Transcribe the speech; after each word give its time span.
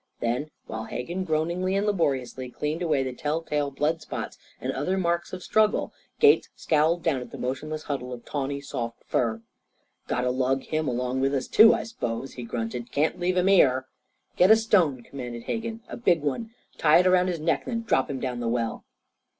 Then, 0.19 0.49
while 0.65 0.85
Hegan 0.85 1.25
groaningly 1.25 1.75
and 1.75 1.85
laboriously 1.85 2.49
cleaned 2.49 2.81
away 2.81 3.03
the 3.03 3.13
tell 3.13 3.43
tale 3.43 3.69
blood 3.69 4.01
spots 4.01 4.39
and 4.59 4.73
other 4.73 4.97
marks 4.97 5.31
of 5.31 5.43
struggle, 5.43 5.93
Gates 6.19 6.49
scowled 6.55 7.03
down 7.03 7.21
at 7.21 7.29
the 7.29 7.37
motionless 7.37 7.83
huddle 7.83 8.11
of 8.11 8.25
tawny 8.25 8.61
soft 8.61 9.03
fur. 9.05 9.43
"Got 10.07 10.21
to 10.21 10.31
lug 10.31 10.63
him 10.63 10.87
along 10.87 11.19
with 11.19 11.35
us, 11.35 11.47
too, 11.47 11.75
I 11.75 11.83
s'pose?" 11.83 12.33
he 12.33 12.41
grunted. 12.41 12.91
"Can't 12.91 13.19
leave 13.19 13.37
him 13.37 13.45
here." 13.45 13.85
"Get 14.37 14.49
a 14.49 14.55
stone," 14.55 15.03
commanded 15.03 15.43
Hegan 15.43 15.81
"a 15.87 15.97
big 15.97 16.23
one. 16.23 16.49
Tie 16.79 16.97
it 16.97 17.05
around 17.05 17.27
his 17.27 17.39
neck. 17.39 17.65
Then 17.65 17.83
drop 17.83 18.09
him 18.09 18.19
down 18.19 18.39
the 18.39 18.47
well." 18.47 18.83